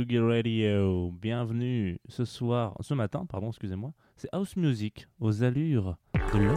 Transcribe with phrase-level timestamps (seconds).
[0.00, 5.98] Tsugi Radio, bienvenue ce soir, ce matin, pardon, excusez-moi, c'est House Music aux allures
[6.32, 6.56] de l'or.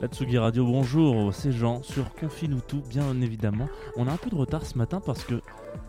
[0.00, 2.54] La Tsugi Radio, bonjour, c'est Jean sur Confine
[2.88, 3.68] bien évidemment.
[3.96, 5.42] On a un peu de retard ce matin parce que,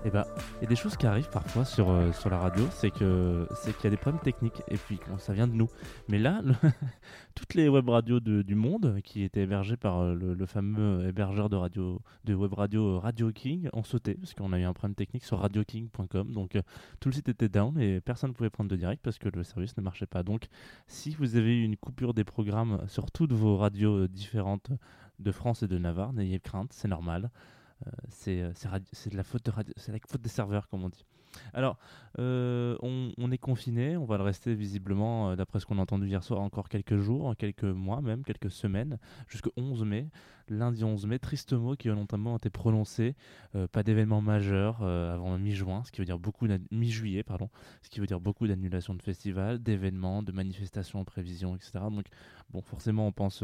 [0.03, 0.23] eh ben,
[0.57, 3.47] il y a des choses qui arrivent parfois sur, euh, sur la radio, c'est que
[3.55, 5.69] c'est qu'il y a des problèmes techniques et puis bon, ça vient de nous.
[6.07, 6.41] Mais là,
[7.35, 11.55] toutes les web radios du monde qui étaient hébergées par euh, le, fameux hébergeur de
[11.55, 14.95] radio de web radio euh, Radio King ont sauté parce qu'on a eu un problème
[14.95, 16.31] technique sur radioking.com.
[16.31, 16.57] Donc
[16.99, 19.43] tout le site était down et personne ne pouvait prendre de direct parce que le
[19.43, 20.23] service ne marchait pas.
[20.23, 20.47] Donc
[20.87, 24.71] si vous avez eu une coupure des programmes sur toutes vos radios différentes
[25.19, 27.29] de France et de Navarre, n'ayez crainte, c'est normal.
[28.09, 28.51] C'est euh,
[29.11, 31.05] la faute de c'est la faute des serveurs comme on dit.
[31.53, 31.77] Alors,
[32.19, 36.07] euh, on, est confiné, on va le rester visiblement, euh, d'après ce qu'on a entendu
[36.07, 38.97] hier soir, encore quelques jours, quelques mois même, quelques semaines,
[39.27, 40.09] jusqu'au 11 mai,
[40.49, 43.15] lundi 11 mai, triste mot qui a longtemps été prononcé,
[43.55, 47.49] euh, pas d'événement majeur avant mi-juin, ce qui veut dire beaucoup mi-juillet, pardon,
[47.81, 51.71] ce qui veut dire beaucoup d'annulations de festivals, d'événements, de manifestations en prévision, etc.
[51.91, 52.05] Donc,
[52.49, 53.43] bon, forcément, on pense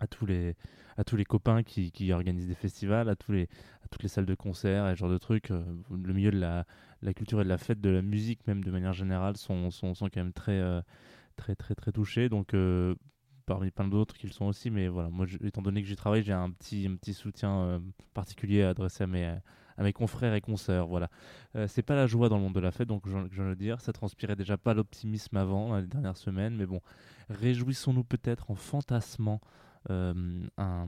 [0.00, 0.56] à tous les
[0.96, 3.48] à tous les copains qui, qui organisent des festivals, à tous les
[3.90, 5.50] toutes les salles de concert et ce genre de trucs.
[5.50, 6.66] euh, le milieu de la,
[7.02, 9.94] la culture et de la fête, de la musique même de manière générale sont, sont,
[9.94, 10.80] sont quand même très euh,
[11.36, 12.28] très très très touchés.
[12.28, 12.94] Donc euh,
[13.46, 16.32] parmi plein d'autres qu'ils sont aussi, mais voilà, moi étant donné que j'y travaille, j'ai
[16.32, 17.82] un petit un petit soutien
[18.14, 19.38] particulier à adresser à mes
[19.76, 21.08] à mes confrères et consoeurs, voilà.
[21.56, 23.44] Euh, c'est pas la joie dans le monde de la fête, donc je, je viens
[23.44, 26.82] de le dire, ça transpirait déjà pas l'optimisme avant, les dernières semaines, mais bon,
[27.30, 29.40] réjouissons-nous peut-être en fantasmant
[29.88, 30.86] un,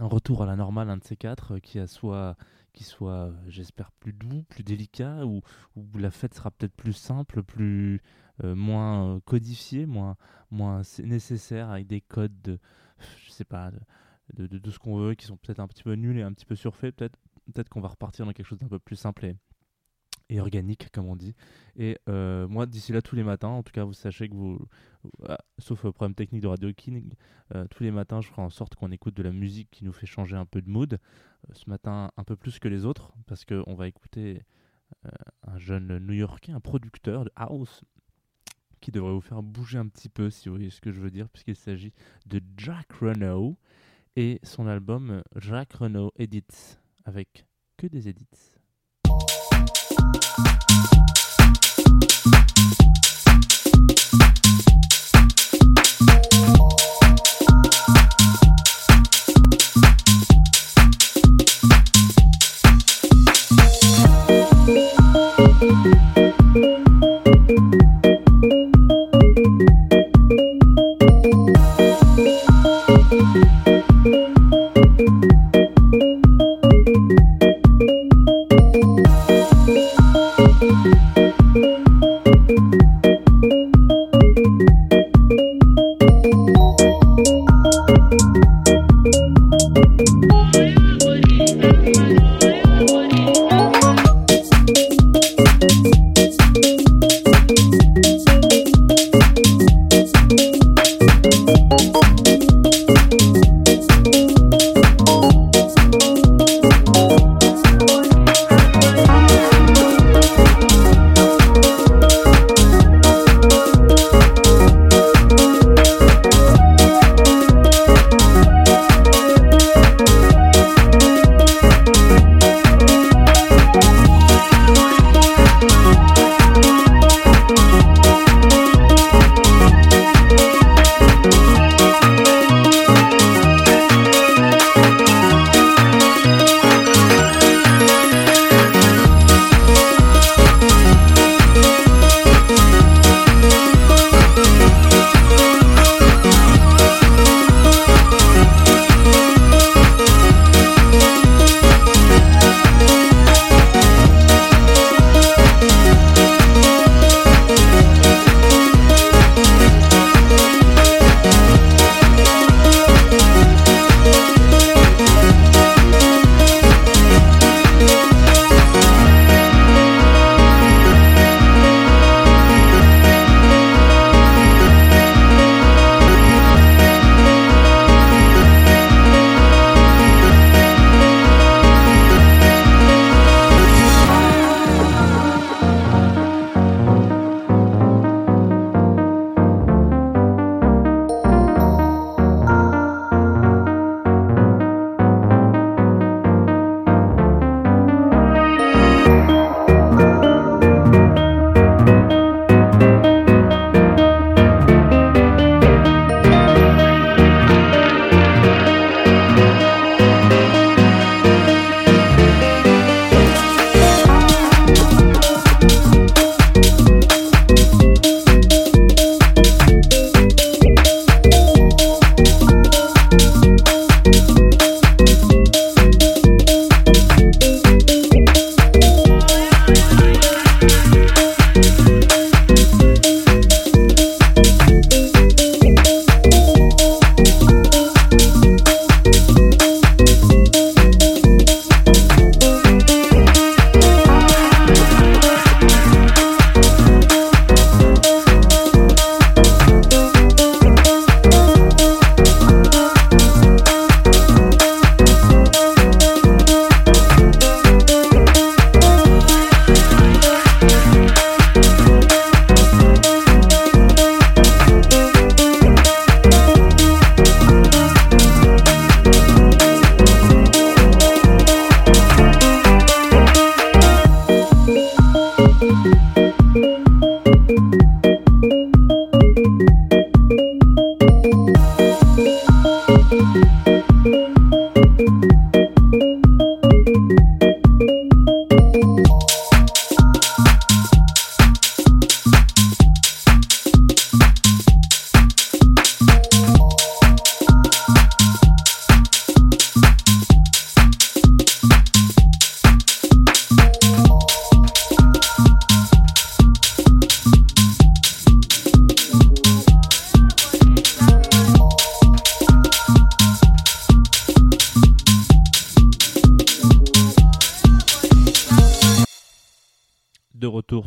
[0.00, 2.36] un retour à la normale, un de ces quatre, euh, qui, soit,
[2.72, 5.42] qui soit, euh, j'espère, plus doux, plus délicat, ou
[5.76, 8.00] où la fête sera peut-être plus simple, plus
[8.42, 10.16] euh, moins euh, codifiée, moins,
[10.50, 12.58] moins nécessaire, avec des codes de,
[13.24, 13.70] je sais pas,
[14.34, 16.46] de, de, ce qu'on veut, qui sont peut-être un petit peu nuls et un petit
[16.46, 16.94] peu surfaits.
[16.96, 17.18] Peut-être
[17.52, 19.36] peut-être qu'on va repartir dans quelque chose d'un peu plus simple et,
[20.28, 21.34] et organique, comme on dit.
[21.76, 24.64] Et euh, moi, d'ici là, tous les matins, en tout cas, vous sachez que vous,
[25.60, 27.12] sauf euh, problème technique de Radio King,
[27.54, 29.92] euh, tous les matins, je ferai en sorte qu'on écoute de la musique qui nous
[29.92, 30.94] fait changer un peu de mood.
[30.94, 34.42] Euh, ce matin, un peu plus que les autres, parce qu'on va écouter
[35.46, 37.82] un jeune New-Yorkais, un producteur de house,
[38.80, 41.12] qui devrait vous faire bouger un petit peu, si vous voyez ce que je veux
[41.12, 41.92] dire, puisqu'il s'agit
[42.26, 43.56] de Jack Renault
[44.16, 48.56] et son album Jack Renault Edits, avec que des edits.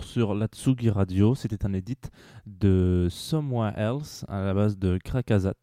[0.01, 1.35] Sur la Tsugi Radio.
[1.35, 1.97] C'était un edit
[2.47, 5.53] de Somewhere Else à la base de Krakazat,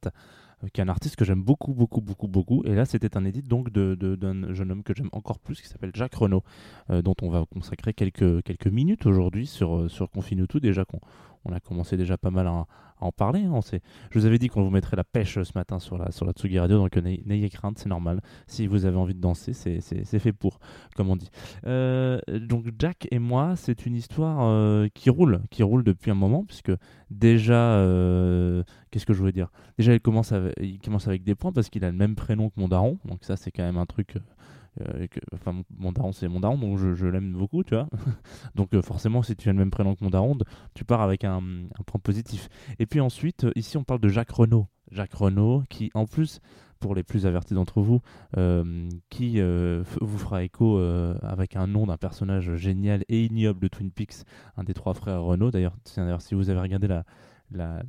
[0.73, 2.62] qui est un artiste que j'aime beaucoup, beaucoup, beaucoup, beaucoup.
[2.65, 5.61] Et là, c'était un edit donc de- de- d'un jeune homme que j'aime encore plus,
[5.61, 6.43] qui s'appelle Jacques Renaud,
[6.90, 10.09] euh, dont on va consacrer quelques, quelques minutes aujourd'hui sur, euh, sur
[10.49, 10.61] tout.
[10.61, 11.00] Déjà qu'on
[11.44, 12.66] on a commencé déjà pas mal à,
[13.00, 13.44] en parler.
[13.44, 13.61] hein.
[14.11, 16.30] Je vous avais dit qu'on vous mettrait la pêche euh, ce matin sur la, sur
[16.32, 18.20] Tsugi Radio, donc euh, n'ayez crainte, c'est normal.
[18.47, 19.80] Si vous avez envie de danser, c'est-
[20.18, 20.59] fait pour,
[20.97, 21.30] comme on dit.
[21.66, 26.44] Euh, donc Jack et moi, c'est une histoire qui roule, qui roule depuis un moment,
[26.44, 26.73] puisque
[27.11, 27.78] déjà,
[28.90, 29.49] qu'est-ce que je voulais dire?
[29.78, 32.50] Déjà, il commence, avec, il commence avec des points parce qu'il a le même prénom
[32.50, 34.16] que mon daron, donc ça c'est quand même un truc.
[34.81, 37.89] Euh, enfin, mon- daron c'est mon daron, donc je, l'aime beaucoup, tu vois.
[38.55, 40.37] donc euh, forcément, si tu as le même prénom que mon daron,
[40.75, 41.43] tu pars avec un,
[41.87, 42.49] point positif.
[42.79, 44.67] Et puis ensuite, euh, ici on parle de Jacques Renaud.
[44.91, 46.41] Jacques Renaud, qui en plus,
[46.81, 48.00] pour les plus avertis d'entre vous,
[49.09, 50.79] qui vous fera écho
[51.23, 54.25] avec un nom d'un personnage génial et ignoble de Twin Peaks,
[54.57, 55.53] un des trois frères Renaud.
[55.53, 57.05] D'ailleurs, si vous avez regardé la,
[57.53, 57.83] la,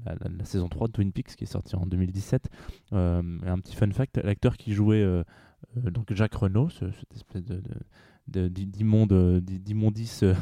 [0.44, 2.50] saison 3 de Twin Peaks qui est sortie en 2017,
[2.94, 5.04] euh, un petit fun fact, l'acteur qui jouait
[5.76, 7.62] donc Jacques Renaud, ce- cette espèce de,
[8.36, 10.34] euh, d'immondice euh,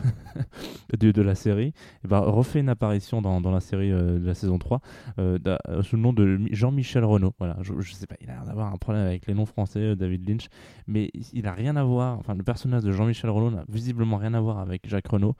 [0.99, 4.33] de, la série, et ben, refait une apparition dans, dans la série euh, de la
[4.33, 4.81] saison 3
[5.17, 7.33] euh, d'a- euh, sous le nom de Mi- Jean-Michel Renaud.
[7.39, 9.79] Voilà, je, je sais pas, il a l'air d'avoir un problème avec les noms français,
[9.79, 10.47] euh, David Lynch,
[10.87, 14.33] mais il a rien à voir, enfin le personnage de Jean-Michel Renaud n'a visiblement rien
[14.33, 15.35] à voir avec Jacques Renaud.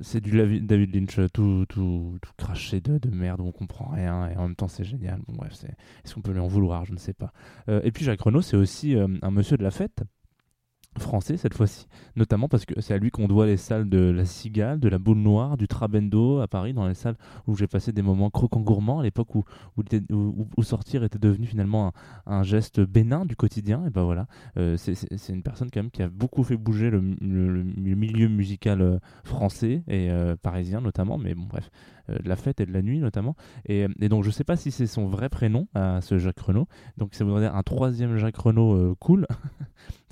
[0.00, 3.86] C'est du David Lynch euh, tout, tout, tout craché de, de merde où on comprend
[3.86, 5.20] rien et en même temps c'est génial.
[5.26, 6.84] Bon bref, est-ce qu'on peut lui en vouloir?
[6.84, 7.32] Je ne sais pas.
[7.68, 10.02] Euh, et puis Jacques Renaud, c'est aussi euh, un monsieur de la fête
[10.98, 14.24] français cette fois-ci, notamment parce que c'est à lui qu'on doit les salles de la
[14.24, 17.92] Cigale, de la Boule Noire, du Trabendo à Paris, dans les salles où j'ai passé
[17.92, 19.44] des moments croquants gourmands à l'époque où,
[19.76, 21.92] où, sortir était devenu finalement
[22.26, 23.84] un, geste bénin du quotidien.
[23.86, 24.92] Et ben voilà, euh, c'est-
[25.28, 30.10] une personne quand même qui a beaucoup fait bouger le, milieu musical euh, français et
[30.10, 31.70] euh, parisien notamment, mais bon bref,
[32.08, 33.34] de la fête et de la nuit notamment.
[33.66, 36.66] Et, et donc je sais pas si c'est son vrai prénom à ce Jacques Renaud,
[36.98, 39.26] donc ça voudrait dire un troisième Jacques Renaud cool.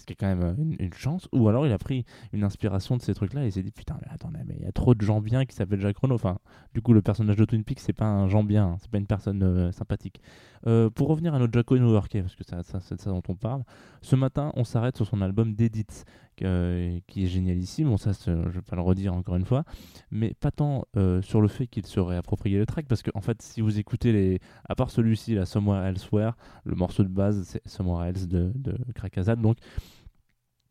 [0.00, 2.96] ce qui est quand même euh, une, chance, ou alors il a pris une inspiration
[2.96, 5.00] de ces trucs-là et s'est dit putain, mais attendez, mais il y a trop de
[5.02, 6.16] gens bien qui s'appellent Jacques Renaud.
[6.16, 6.38] Enfin,
[6.74, 8.98] du coup, le personnage de Twin Peaks, c'est pas un gens bien, hein, c'est pas
[8.98, 10.20] une personne euh, sympathique.
[10.66, 13.22] Euh, pour revenir à notre Jacko new-yorkais, parce que ça- ça- c'est de ça dont
[13.28, 13.62] on parle,
[14.02, 16.04] ce matin, on s'arrête sur son album d'Edith,
[16.40, 17.88] qui est génialissime.
[17.88, 19.64] Bon, ça, je vais pas le redire encore une fois,
[20.10, 23.20] mais pas tant euh, sur le fait qu'il se réapproprié le track, parce que en
[23.20, 26.32] fait, si vous écoutez les, à part celui-ci, la Somewhere Elsewhere,
[26.64, 29.58] le morceau de base, c'est Somewhere Else de, de Krakazat, donc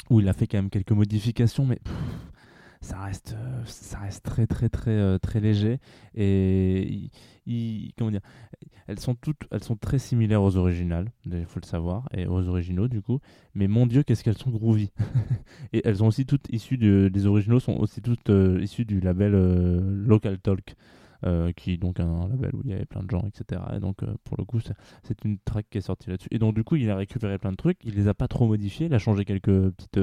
[0.09, 1.93] où il a fait quand même quelques modifications, mais pff,
[2.81, 5.79] ça reste, euh, ça reste très très très euh, très léger
[6.15, 7.09] et
[7.45, 8.21] il- comment dire,
[8.87, 12.47] elles sont toutes, elles sont très similaires aux originales, il faut le savoir, et aux
[12.47, 13.19] originaux du coup.
[13.53, 14.91] Mais mon Dieu, qu'est-ce qu'elles sont groovy
[15.73, 18.99] Et elles sont aussi toutes issues de, les originaux sont aussi toutes euh, issues du
[18.99, 19.33] label
[20.05, 20.75] Local Talk.
[21.57, 23.61] qui est donc un label où il y avait plein de gens, etc.
[23.75, 24.73] Et donc, pour le coup, c'est-
[25.25, 26.29] une track qui est sortie là-dessus.
[26.31, 28.47] Et donc, du coup, il a récupéré plein de trucs, il les a pas trop
[28.47, 29.99] modifiés, il a changé quelques petites,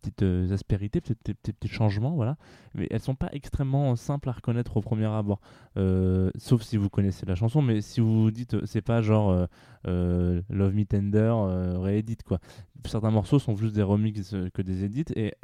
[0.00, 2.36] petites euh, aspérités, petits, petits, petits- changements, voilà.
[2.74, 5.40] Mais elles sont pas extrêmement simples à reconnaître au premier abord.
[5.76, 9.46] Euh, sauf si vous connaissez la chanson, mais si vous vous dites, c'est pas genre
[9.86, 12.38] euh, Love Me Tender, euh, réédit, quoi.
[12.84, 15.34] Certains morceaux sont plus des remixes que des edits, et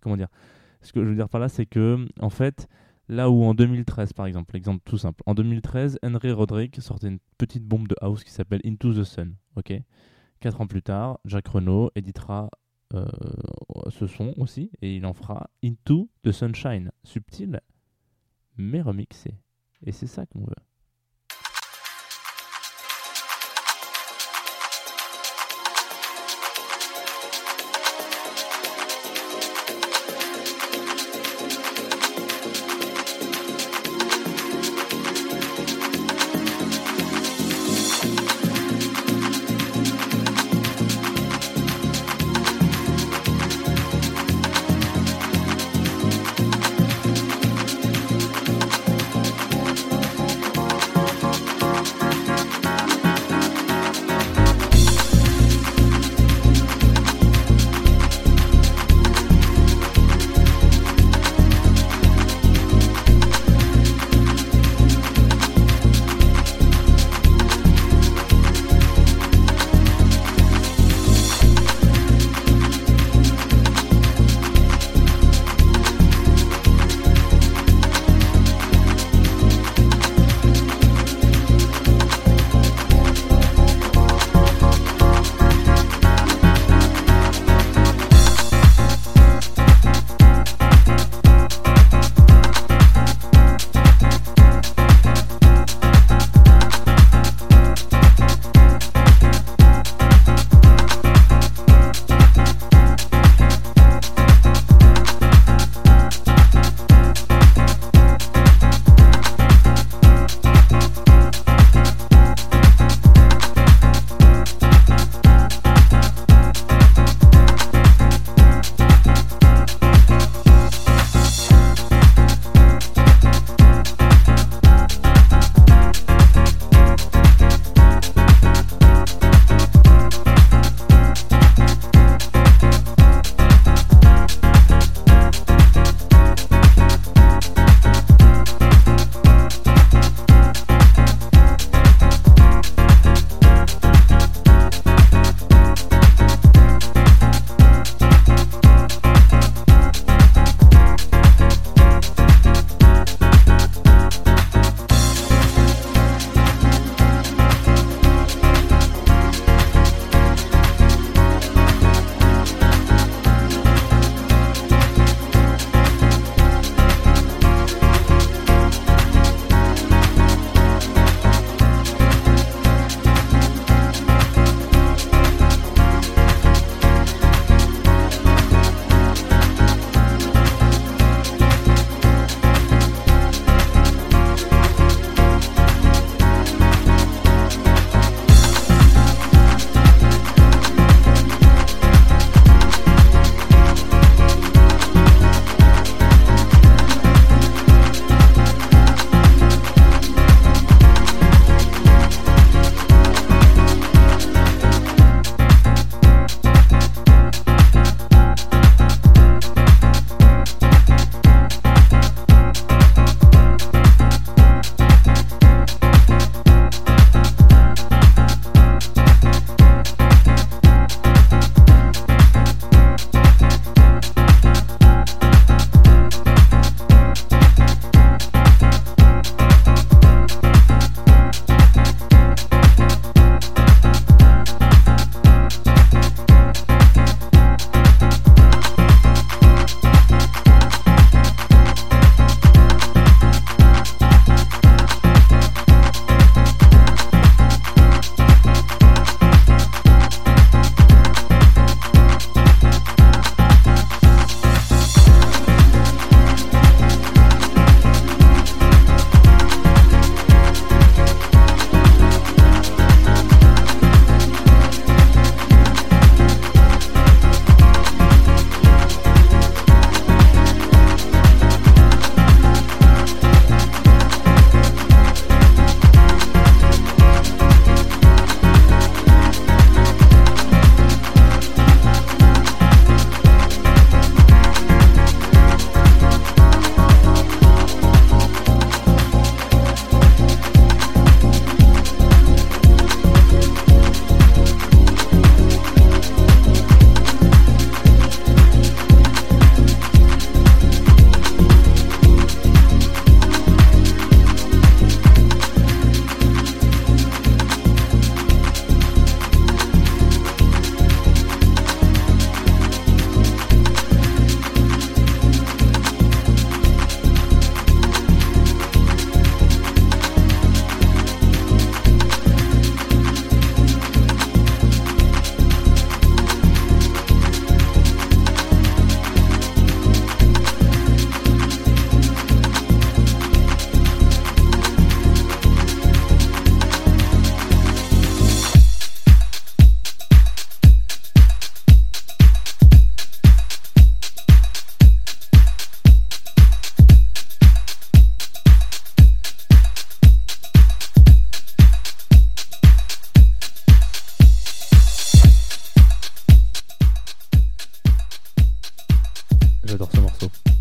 [0.00, 0.28] comment dire
[0.82, 2.68] Ce que je veux dire par là, c'est que, en fait,
[3.10, 7.20] Là où en 2013, par exemple, exemple tout simple, en 2013, Henry Roderick sortait une
[7.38, 9.34] petite bombe de house qui s'appelle Into the Sun.
[9.56, 9.72] Ok?
[10.40, 12.50] Quatre ans plus tard, Jacques Renaud éditera
[12.94, 13.06] euh,
[13.90, 17.60] ce son aussi et il en fera Into the Sunshine, subtil
[18.56, 19.34] mais remixé.
[19.84, 20.67] Et c'est ça qu'on veut.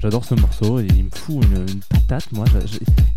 [0.07, 2.45] J'adore ce morceau, il me fout une, patate, moi.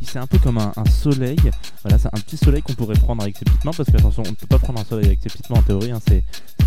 [0.03, 1.38] C'est un peu comme un, soleil,
[1.85, 4.24] voilà, c'est un petit soleil qu'on pourrait prendre avec ses petites mains, parce que attention,
[4.26, 6.24] on ne peut pas prendre un soleil avec ses petites mains en théorie, hein, c'est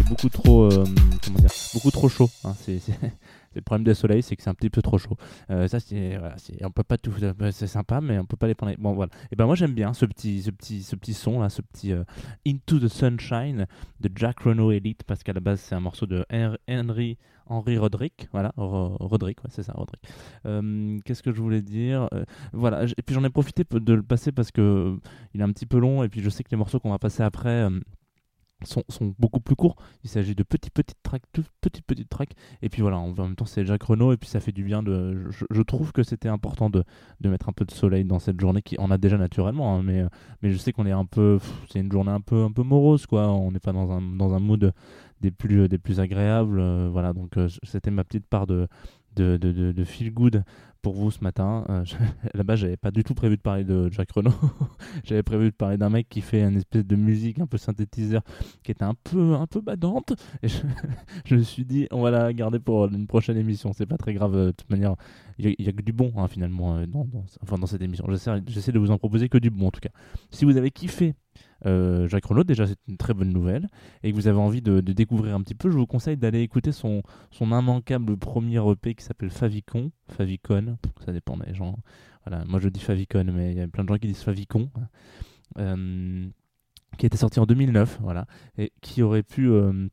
[0.07, 0.85] beaucoup trop, euh,
[1.25, 2.29] comment dire, beaucoup trop chaud.
[2.45, 2.55] hein,
[3.53, 5.17] le problème des soleils, c'est que c'est un petit peu trop chaud.
[5.49, 6.37] Euh, ça, c'est, voilà,
[6.73, 7.11] peut pas tout,
[7.51, 8.73] c'est sympa, mais on peut pas les prendre.
[8.79, 9.11] Bon, voilà.
[9.33, 11.91] Et ben moi j'aime bien ce petit, ce petit, ce petit son là, ce petit
[11.91, 12.05] euh,
[12.47, 13.67] Into the Sunshine
[13.99, 17.77] de Jack Renault Elite, parce qu'à la base c'est un morceau de Hen- Henry Henry
[17.77, 20.01] Roderick, voilà, Ro- Roderick, c'est ça, Roderick.
[20.45, 24.03] Euh, Qu'est-ce que je voulais dire Euh, Voilà, et puis j'en ai profité de le
[24.03, 24.97] passer parce que
[25.33, 26.99] il est un petit peu long, et puis je sais que les morceaux qu'on va
[26.99, 27.49] passer après.
[27.49, 27.79] euh,
[28.65, 29.75] sont, sont beaucoup plus courts.
[30.05, 32.31] Il s'agit de petits petites tracks, toutes petites petites tracks.
[32.61, 34.81] Et puis voilà, en, même temps c'est Jacques Renault et puis ça fait du bien
[34.81, 35.29] de.
[35.51, 36.85] Je, trouve que c'était important de,
[37.19, 39.83] de mettre un peu de soleil dans cette journée qui en a déjà naturellement, hein,
[39.83, 40.05] mais
[40.41, 43.05] mais je sais qu'on est un peu, c'est une journée un peu un peu morose
[43.05, 43.27] quoi.
[43.33, 44.73] On n'est pas dans un dans un mood
[45.23, 46.59] des plus des plus agréables.
[46.59, 48.67] euh, voilà, donc euh, c'était ma petite part de
[49.15, 50.43] de, de, feel good
[50.81, 51.65] pour vous ce matin.
[51.69, 51.83] Euh,
[52.33, 54.33] Là-bas, j'avais pas du tout prévu de parler de Jacques Renault.
[55.03, 58.23] j'avais prévu de parler d'un mec qui fait une espèce de musique un peu synthétiseur
[58.63, 60.13] qui était un peu un peu badante.
[60.41, 63.71] Et je, me suis dit, on va la garder pour une prochaine émission.
[63.73, 64.35] C'est pas très grave.
[64.35, 64.95] euh, De toute manière,
[65.37, 67.07] il y, a- que du bon hein, finalement euh, dans,
[67.43, 68.05] enfin, dans cette émission.
[68.47, 69.91] J'essaie de vous en proposer que du bon en tout cas.
[70.31, 71.13] Si vous avez kiffé
[71.65, 73.67] euh, Jacques Renault, déjà c'est une très bonne nouvelle,
[74.03, 76.71] et que vous avez envie de, découvrir un petit peu, je vous conseille d'aller écouter
[76.71, 77.03] son,
[77.41, 81.77] immanquable premier EP qui s'appelle Favicon, Favicon, ça dépend des gens.
[82.25, 84.69] Voilà, moi je dis Favicon, mais il y a plein de gens qui disent Favicon.
[85.59, 86.27] Euh,
[86.97, 88.25] qui était sorti en 2009, voilà,
[88.57, 89.87] et qui aurait pu, euh,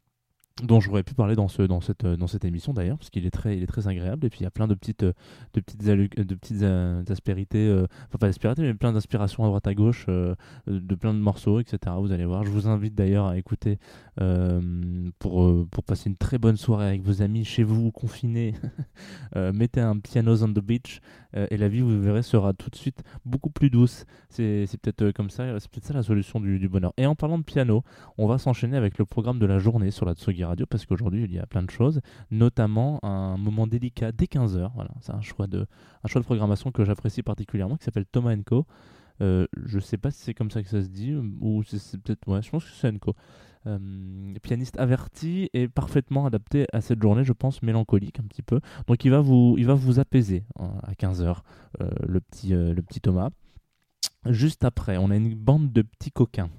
[0.62, 3.26] dont j'aurais pu parler dans ce, dans cette, euh, dans cette émission d'ailleurs, parce qu'il
[3.26, 5.12] est très, il est très agréable, et puis il y a plein de petites, euh,
[5.54, 9.46] de petites, allu- de petites euh, aspérités, euh, enfin pas aspérités, mais plein d'inspirations à
[9.46, 10.34] droite à gauche, euh,
[10.66, 11.78] de plein de morceaux, etc.
[11.98, 12.44] Vous allez voir.
[12.44, 13.78] Je vous invite d'ailleurs à écouter
[14.20, 14.60] euh,
[15.18, 18.54] pour, euh, pour passer une très bonne soirée avec vos amis chez vous, confinés.
[19.36, 21.00] Euh, mettez un pianos on the beach
[21.36, 24.04] euh, et la vie, vous verrez, sera tout de suite beaucoup plus douce.
[24.28, 26.92] C'est peut-être euh, comme ça, c'est peut-être ça la solution du, du bonheur.
[26.96, 27.82] Et en parlant de piano,
[28.18, 31.24] on va s'enchaîner avec le programme de la journée sur la Tsugi Radio parce qu'aujourd'hui
[31.24, 34.70] il y a plein de choses, notamment un moment délicat dès 15h.
[34.74, 35.66] Voilà, c'est un choix de
[36.02, 38.66] un choix de programmation que j'apprécie particulièrement qui s'appelle Thomas Co.
[39.20, 42.00] Euh, je sais pas si c'est comme ça que ça se dit ou si c'est
[42.00, 43.14] peut-être ouais, je pense que c'est Co.
[43.66, 43.78] Euh,
[44.42, 48.60] pianiste averti et parfaitement adapté à cette journée, je pense mélancolique un petit peu.
[48.86, 51.40] Donc il va vous, il va vous apaiser hein, à 15h,
[51.78, 53.30] le, petit, euh, le petit Thomas.
[54.26, 56.50] Juste après, on a une bande de petits coquins.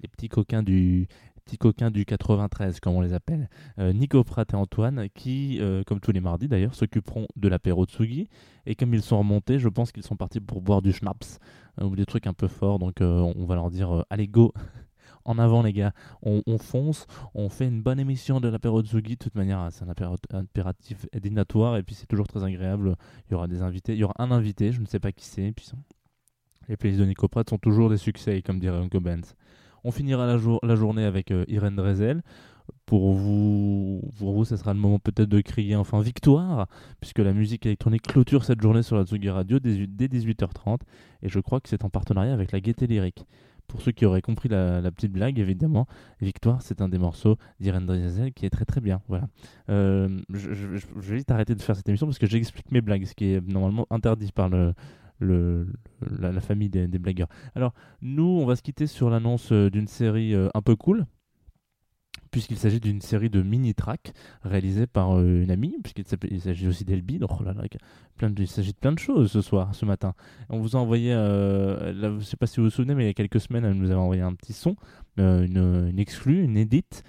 [0.00, 1.08] Les petits coquins du,
[1.46, 3.48] petits coquins du 93, comme on les appelle.
[3.78, 7.86] Euh, Nico Pratt et Antoine, qui, euh, comme tous les mardis d'ailleurs, s'occuperont de l'apéro
[7.86, 8.28] Tsugi.
[8.66, 11.38] Et comme ils sont remontés, je pense qu'ils sont partis pour boire du schnapps
[11.80, 12.80] euh, ou des trucs un peu forts.
[12.80, 14.52] Donc on va leur dire allez, go
[15.24, 19.12] en avant les gars, on, on fonce, on fait une bonne émission de l'apéro Tsugi,
[19.12, 22.96] de toute manière c'est un impératif dînatoire et puis c'est toujours très agréable,
[23.28, 25.24] il y aura des invités, il y aura un invité, je ne sais pas qui
[25.24, 25.52] c'est,
[26.68, 29.34] les playlists de Nico Pratt sont toujours des succès comme dirait Uncle Benz.
[29.86, 32.22] On finira la, jour- la journée avec euh, Irène Drezel.
[32.86, 36.66] Pour vous, pour vous, ça sera le moment peut-être de crier enfin victoire,
[37.00, 40.78] puisque la musique électronique clôture cette journée sur la Tsugi Radio dès dès 18h30,
[41.22, 43.26] et je crois que c'est en partenariat avec la Gaieté Lyrique.
[43.68, 45.86] Pour ceux qui auraient compris la, petite blague, évidemment,
[46.20, 49.00] Victoire, c'est un des morceaux d'Irène Drezel qui est très très bien.
[49.06, 49.28] Voilà.
[49.70, 50.48] Euh, je
[50.96, 53.40] vais vite arrêter de faire cette émission parce que j'explique mes blagues, ce qui est
[53.46, 54.74] normalement interdit par le,
[55.18, 55.66] le-
[56.20, 57.28] la, famille des, des blagueurs.
[57.54, 61.06] Alors, nous, on va se quitter sur l'annonce euh, d'une série euh, un peu cool.
[62.30, 67.20] Puisqu'il s'agit d'une série de mini-tracks réalisée par euh, une amie, puisqu'il s'agit aussi d'Elbi.
[67.22, 67.62] Oh là là,
[68.16, 70.12] plein il s'agit de plein de choses ce soir, ce matin.
[70.50, 73.10] On vous a envoyé, je ne sais pas si vous vous souvenez, mais il y
[73.10, 74.76] a quelques semaines, elle nous avait envoyé un petit son,
[75.16, 77.04] une, une exclue, une édite.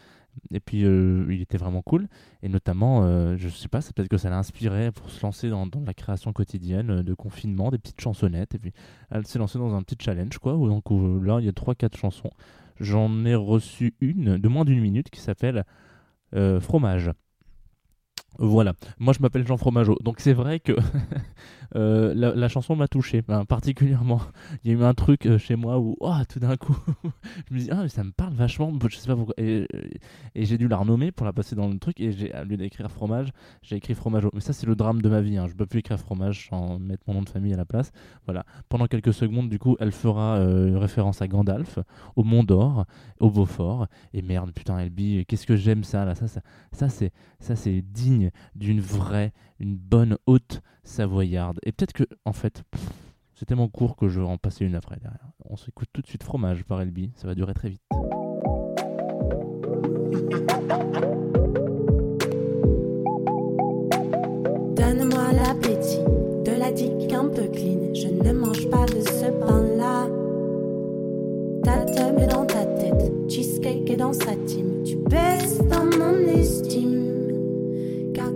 [0.52, 2.08] Et puis euh, il était vraiment cool.
[2.44, 5.50] Et notamment, euh, je sais pas, c'est peut-être que ça l'a inspiré pour se lancer
[5.50, 8.56] dans, la création quotidienne euh, de confinement, des petites chansonnettes.
[8.56, 8.74] Et puis
[9.12, 10.56] elle s'est lancée dans un petit challenge, quoi.
[10.56, 12.32] Où, donc où, là, il y a 3-4 chansons.
[12.80, 15.66] J'en ai reçu une de moins d'une minute qui s'appelle
[16.60, 17.10] Fromage.
[18.40, 20.74] Voilà, moi je m'appelle Jean Fromageau, donc c'est vrai que
[21.76, 24.22] euh, la, chanson m'a touché, ben, particulièrement.
[24.64, 26.78] Il y a eu un truc euh, chez moi où, oh, tout d'un coup,
[27.50, 29.34] je me dis, ah, ça me parle vachement, je sais pas pourquoi.
[29.38, 29.68] Et,
[30.36, 32.58] et j'ai dû la renommer pour la passer dans le truc, et j'ai, au lieu
[32.58, 33.30] d'écrire fromage,
[33.64, 34.30] j'ai écrit fromageau.
[34.34, 35.48] Mais ça, c'est le drame de ma vie, hein.
[35.48, 37.92] je peux plus écrire fromage sans mettre mon nom de famille à la place.
[38.26, 41.80] Voilà, pendant quelques secondes, du coup, elle fera euh, une référence à Gandalf,
[42.16, 42.86] au Mont d'Or,
[43.20, 47.12] au Beaufort, et merde, putain, Elbi, qu'est-ce que j'aime ça, là, ça, ça, ça c'est,
[47.40, 47.82] ça, c'est
[48.56, 51.60] d'une vraie, une bonne haute savoyarde.
[51.64, 52.64] Et peut-être que, en fait,
[53.36, 55.30] c'est tellement court que je vais en passer une après derrière.
[55.46, 57.82] On s'écoute tout de suite Fromage par Elbi, ça va durer très vite.
[64.76, 66.04] Donne-moi l'appétit
[66.46, 67.94] de la digue un peu clean.
[67.94, 70.08] Je ne mange pas de ce pain-là.
[71.64, 74.84] Ta teub est dans ta tête, cheesecake est dans sa team.
[74.84, 75.62] Tu baisses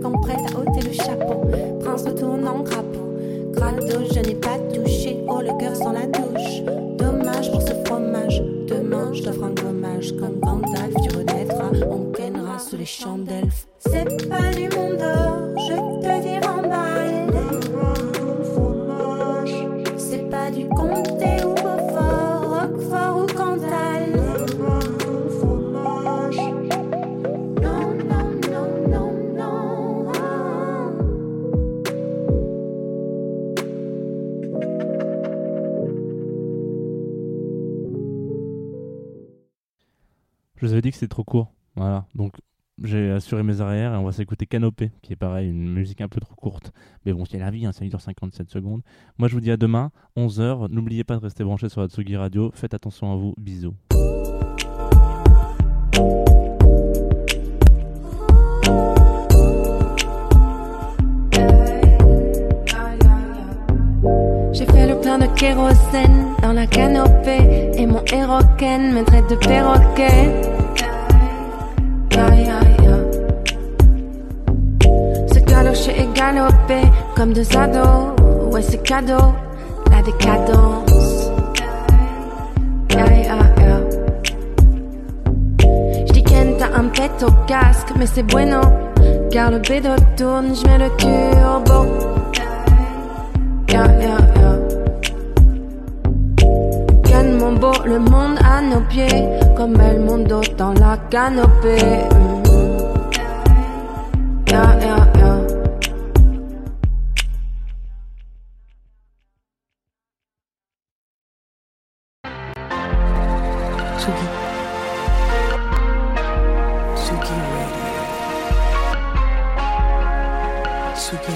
[0.02, 1.42] quand prête à ôter le chapeau,
[1.80, 3.16] prince retourne en crapaud.
[3.54, 5.18] Crado, je n'ai pas touché.
[5.28, 6.62] Oh, le cœur sans la douche.
[6.98, 8.42] Dommage pour ce fromage.
[8.66, 10.12] Demain, je t'offre un gommage.
[10.16, 11.70] Comme Gandalf, tu renaîtras.
[11.90, 13.66] On kennera sous les champs d'elfes.
[13.78, 17.26] C'est pas du monde d'or, je te dis en bail.
[19.96, 21.41] C'est pas du comté
[40.62, 41.52] Je vous avais dit que c'était trop court.
[41.74, 42.06] Voilà.
[42.14, 42.34] Donc
[42.84, 46.08] j'ai assuré mes arrières et on va s'écouter Canopé, qui est pareil, une musique un
[46.08, 46.72] peu trop courte.
[47.04, 48.82] Mais bon, c'est la vie, hein, ça dure 57 secondes.
[49.18, 50.68] Moi je vous dis à demain, 11h.
[50.70, 52.52] N'oubliez pas de rester branché sur la Tsugi Radio.
[52.54, 53.34] Faites attention à vous.
[53.38, 53.74] Bisous.
[64.52, 69.34] J'ai fait le plein de kérosène dans la canopée et mon héroquène me traite de
[69.34, 70.51] perroquet.
[72.14, 72.96] Ya, ya, ya.
[75.32, 75.40] Se
[77.16, 78.14] comme deux ados.
[78.52, 79.32] Ouais, c'est cadeau,
[79.90, 81.30] la décadence.
[82.90, 83.80] Ya, ya, ya.
[86.06, 88.60] J'dis Ken, t'as un pet au casque, mais c'est bueno.
[89.30, 91.86] Car le bédo tourne, j'mets le turbo.
[93.68, 94.41] Ya, ya.
[97.84, 99.28] Le monde à nos pieds.
[99.56, 102.08] Comme El Mundo dans la canopée.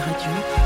[0.07, 0.66] Radio.